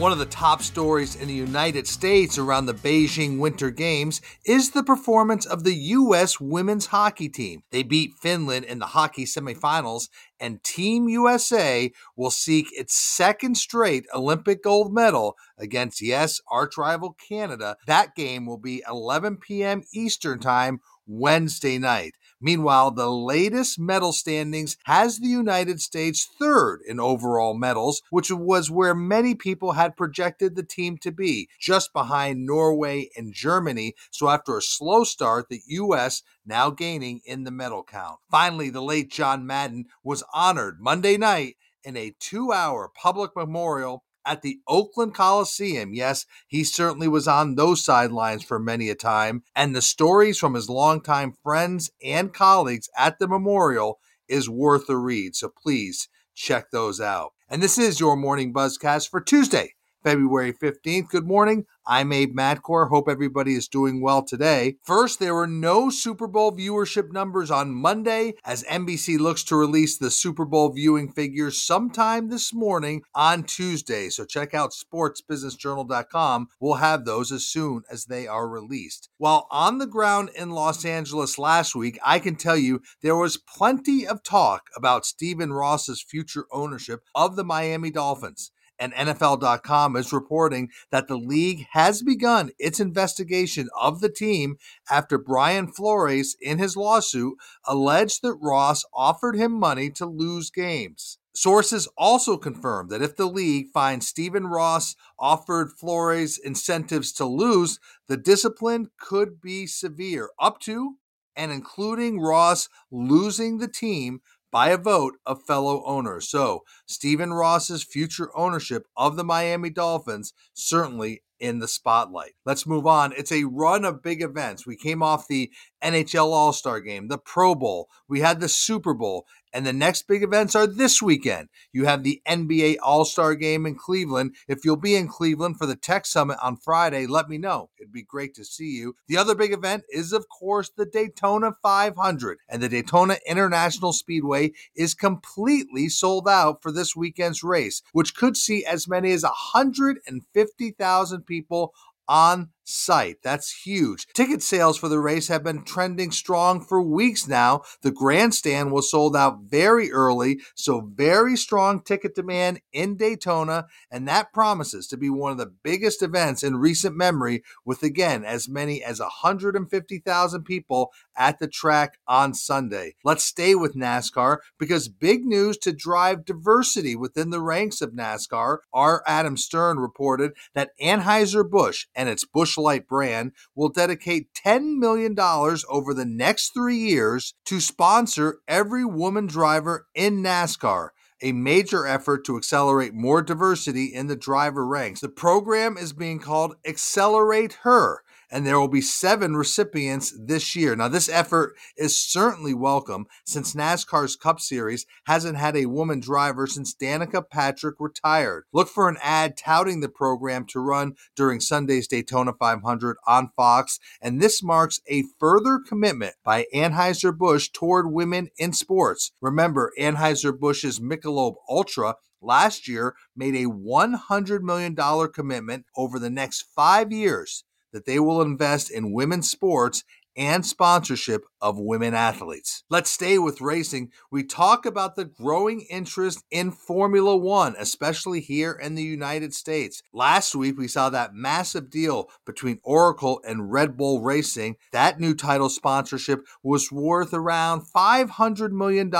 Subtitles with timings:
[0.00, 4.70] One of the top stories in the United States around the Beijing Winter Games is
[4.70, 6.40] the performance of the U.S.
[6.40, 7.64] women's hockey team.
[7.70, 10.08] They beat Finland in the hockey semifinals,
[10.40, 17.14] and Team USA will seek its second straight Olympic gold medal against, yes, arch rival
[17.28, 17.76] Canada.
[17.86, 19.82] That game will be 11 p.m.
[19.92, 22.14] Eastern Time Wednesday night.
[22.40, 28.70] Meanwhile, the latest medal standings has the United States third in overall medals, which was
[28.70, 33.94] where many people had projected the team to be, just behind Norway and Germany.
[34.10, 36.22] So after a slow start, the U.S.
[36.46, 38.20] now gaining in the medal count.
[38.30, 44.04] Finally, the late John Madden was honored Monday night in a two hour public memorial
[44.24, 45.94] at the Oakland Coliseum.
[45.94, 49.42] Yes, he certainly was on those sidelines for many a time.
[49.54, 53.98] And the stories from his longtime friends and colleagues at the memorial
[54.28, 55.34] is worth a read.
[55.34, 57.32] So please check those out.
[57.48, 61.08] And this is your morning buzzcast for Tuesday, February 15th.
[61.08, 61.66] Good morning.
[61.86, 62.88] I'm Abe Madkour.
[62.88, 64.76] Hope everybody is doing well today.
[64.84, 69.98] First, there were no Super Bowl viewership numbers on Monday as NBC looks to release
[69.98, 74.08] the Super Bowl viewing figures sometime this morning on Tuesday.
[74.08, 76.48] So check out sportsbusinessjournal.com.
[76.60, 79.08] We'll have those as soon as they are released.
[79.18, 83.36] While on the ground in Los Angeles last week, I can tell you there was
[83.36, 90.12] plenty of talk about Stephen Ross's future ownership of the Miami Dolphins and NFL.com is
[90.12, 94.56] reporting that the league has begun its investigation of the team
[94.90, 101.18] after Brian Flores, in his lawsuit, alleged that Ross offered him money to lose games.
[101.34, 107.78] Sources also confirmed that if the league finds Stephen Ross offered Flores incentives to lose,
[108.08, 110.96] the discipline could be severe, up to
[111.36, 114.20] and including Ross losing the team
[114.50, 116.28] by a vote of fellow owners.
[116.28, 122.32] So, Stephen Ross's future ownership of the Miami Dolphins certainly in the spotlight.
[122.44, 123.12] Let's move on.
[123.16, 124.66] It's a run of big events.
[124.66, 125.50] We came off the
[125.82, 130.06] NHL All Star game, the Pro Bowl, we had the Super Bowl, and the next
[130.06, 131.48] big events are this weekend.
[131.72, 134.34] You have the NBA All Star game in Cleveland.
[134.48, 137.70] If you'll be in Cleveland for the Tech Summit on Friday, let me know.
[137.78, 138.94] It'd be great to see you.
[139.08, 144.52] The other big event is, of course, the Daytona 500, and the Daytona International Speedway
[144.74, 151.26] is completely sold out for this weekend's race, which could see as many as 150,000
[151.26, 151.74] people
[152.08, 153.22] on site.
[153.22, 154.06] That's huge.
[154.14, 157.62] Ticket sales for the race have been trending strong for weeks now.
[157.82, 164.06] The grandstand was sold out very early, so very strong ticket demand in Daytona, and
[164.08, 168.48] that promises to be one of the biggest events in recent memory, with again as
[168.48, 172.94] many as 150,000 people at the track on Sunday.
[173.04, 178.58] Let's stay with NASCAR because big news to drive diversity within the ranks of NASCAR.
[178.72, 185.18] Our Adam Stern reported that Anheuser-Busch and its Busch Light brand will dedicate $10 million
[185.18, 190.90] over the next three years to sponsor every woman driver in NASCAR
[191.22, 195.00] a major effort to accelerate more diversity in the driver ranks.
[195.00, 200.76] The program is being called Accelerate Her and there will be seven recipients this year.
[200.76, 206.46] Now, this effort is certainly welcome since NASCAR's Cup Series hasn't had a woman driver
[206.46, 208.44] since Danica Patrick retired.
[208.52, 213.78] Look for an ad touting the program to run during Sunday's Daytona 500 on Fox,
[214.00, 219.12] and this marks a further commitment by Anheuser-Busch toward women in sports.
[219.20, 224.76] Remember, Anheuser-Busch's Michelob Ultra last year made a $100 million
[225.12, 229.84] commitment over the next five years that they will invest in women's sports
[230.16, 232.64] and sponsorship of women athletes.
[232.68, 233.90] Let's stay with racing.
[234.10, 239.82] We talk about the growing interest in Formula One, especially here in the United States.
[239.92, 244.56] Last week, we saw that massive deal between Oracle and Red Bull Racing.
[244.72, 248.90] That new title sponsorship was worth around $500 million,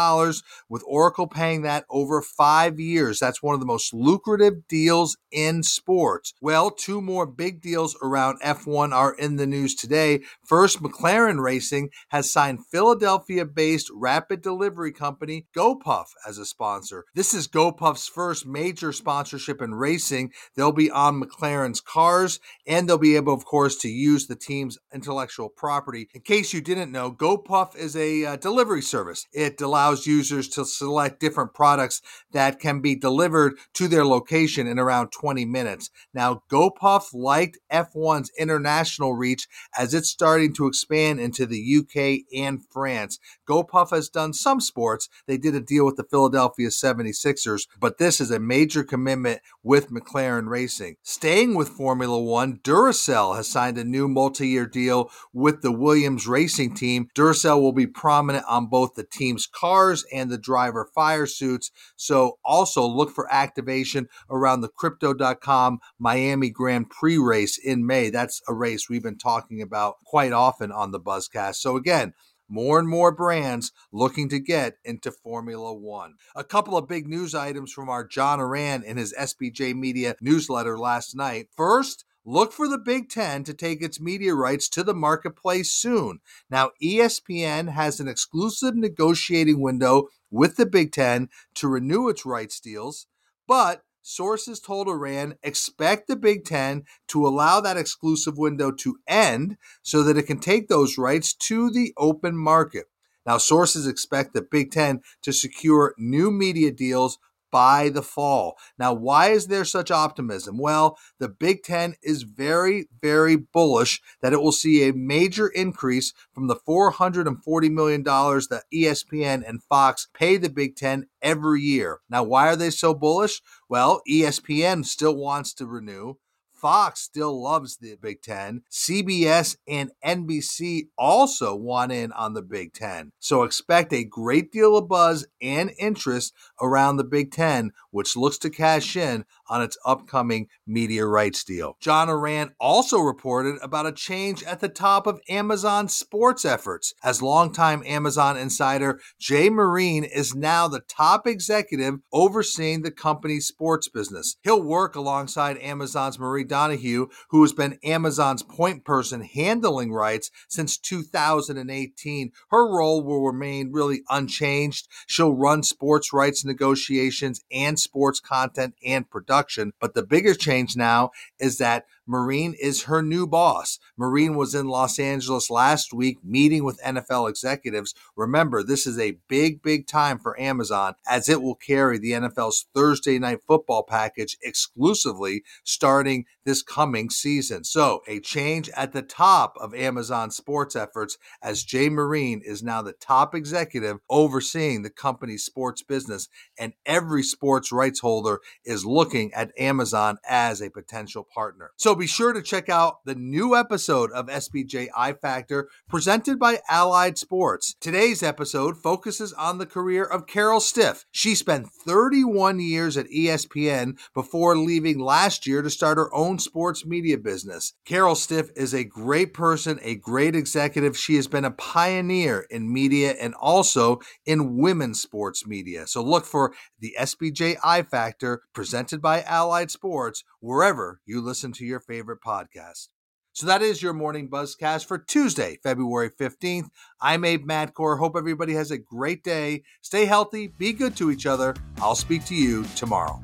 [0.68, 3.18] with Oracle paying that over five years.
[3.18, 6.34] That's one of the most lucrative deals in sports.
[6.40, 10.20] Well, two more big deals around F1 are in the news today.
[10.44, 17.04] First, McLaren Racing has signed Philadelphia based rapid delivery company GoPuff as a sponsor.
[17.14, 20.32] This is GoPuff's first major sponsorship in racing.
[20.54, 24.78] They'll be on McLaren's cars and they'll be able, of course, to use the team's
[24.92, 26.08] intellectual property.
[26.14, 29.26] In case you didn't know, GoPuff is a uh, delivery service.
[29.32, 32.00] It allows users to select different products
[32.32, 35.90] that can be delivered to their location in around 20 minutes.
[36.14, 42.64] Now, GoPuff liked F1's international reach as it's starting to expand into the UK And
[42.70, 43.18] France.
[43.48, 45.08] GoPuff has done some sports.
[45.26, 49.90] They did a deal with the Philadelphia 76ers, but this is a major commitment with
[49.90, 50.96] McLaren Racing.
[51.02, 56.26] Staying with Formula One, Duracell has signed a new multi year deal with the Williams
[56.26, 57.08] Racing team.
[57.14, 61.70] Duracell will be prominent on both the team's cars and the driver fire suits.
[61.96, 68.10] So also look for activation around the Crypto.com Miami Grand Prix race in May.
[68.10, 71.56] That's a race we've been talking about quite often on the Buzzcast.
[71.56, 72.09] So again,
[72.50, 76.14] more and more brands looking to get into Formula One.
[76.34, 80.78] A couple of big news items from our John Ourand in his SBJ Media newsletter
[80.78, 81.48] last night.
[81.56, 86.20] First, Look for the Big Ten to take its media rights to the marketplace soon.
[86.50, 92.60] Now, ESPN has an exclusive negotiating window with the Big Ten to renew its rights
[92.60, 93.06] deals,
[93.48, 99.56] but sources told Ourand expect the Big Ten to allow that exclusive window to end
[99.82, 102.86] so that it can take those rights to the open market.
[103.26, 107.18] Now, sources expect the Big Ten to secure new media deals
[107.50, 108.56] by the fall.
[108.78, 110.58] Now, why is there such optimism?
[110.58, 116.12] Well, the Big Ten is very, very bullish that it will see a major increase
[116.32, 122.00] from the $440 million that ESPN and Fox pay the Big Ten every year.
[122.08, 123.42] Now, why are they so bullish?
[123.68, 126.14] Well, ESPN still wants to renew.
[126.60, 128.62] Fox still loves the Big Ten.
[128.70, 133.12] CBS and NBC also want in on the Big Ten.
[133.18, 138.38] So expect a great deal of buzz and interest around the Big Ten, which looks
[138.38, 141.76] to cash in on its upcoming media rights deal.
[141.80, 147.22] John Ourand also reported about a change at the top of Amazon sports efforts, as
[147.22, 154.36] longtime Amazon insider Jay Marine is now the top executive overseeing the company's sports business.
[154.42, 160.78] He'll work alongside Amazon's Marie Donoghue, who has been Amazon's point person handling rights since
[160.78, 162.30] 2018.
[162.50, 164.88] Her role will remain really unchanged.
[165.06, 169.72] She'll run sports rights negotiations and sports content and production.
[169.80, 173.78] But the bigger change now is that Marine is her new boss.
[173.96, 177.94] Marine was in Los Angeles last week meeting with NFL executives.
[178.16, 182.66] Remember, this is a big, big time for Amazon as it will carry the NFL's
[182.74, 187.62] Thursday night football package exclusively starting this coming season.
[187.62, 192.82] So, a change at the top of Amazon sports efforts as Jay Marine is now
[192.82, 196.28] the top executive overseeing the company's sports business,
[196.58, 201.70] and every sports rights holder is looking at Amazon as a potential partner.
[201.76, 206.60] So, be sure to check out the new episode of SBJ I Factor presented by
[206.70, 207.76] Allied Sports.
[207.78, 211.04] Today's episode focuses on the career of Carol Stiff.
[211.10, 216.86] She spent 31 years at ESPN before leaving last year to start her own sports
[216.86, 217.74] media business.
[217.84, 220.96] Carol Stiff is a great person, a great executive.
[220.96, 225.86] She has been a pioneer in media and also in women's sports media.
[225.86, 231.66] So look for the SBJ I Factor presented by Allied Sports wherever you listen to
[231.66, 232.86] your favorite podcast.
[233.32, 236.68] So that is your morning buzzcast for Tuesday, February 15th.
[237.00, 237.98] I'm Abe Madkour.
[237.98, 239.64] Hope everybody has a great day.
[239.80, 241.56] Stay healthy, be good to each other.
[241.78, 243.20] I'll speak to you tomorrow.